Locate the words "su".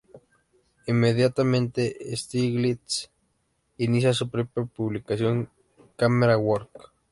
4.15-4.27